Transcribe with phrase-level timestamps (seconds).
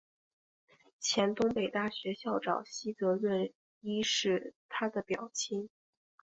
[0.99, 3.51] 前东北大学校长西泽润
[3.81, 5.69] 一是他的表亲。